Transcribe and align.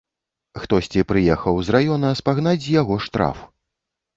Хтосьці 0.61 1.03
прыехаў 1.11 1.61
з 1.67 1.75
раёна 1.77 2.09
спагнаць 2.23 2.57
з 2.67 2.75
яго 2.81 2.95
штраф. 3.11 3.37